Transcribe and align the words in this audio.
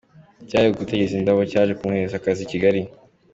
Icyari 0.43 0.65
ugutera 0.69 1.13
indabo 1.19 1.41
cyaje 1.51 1.73
kumuhesha 1.79 2.17
akazi 2.19 2.41
i 2.43 2.49
Kigali. 2.51 2.81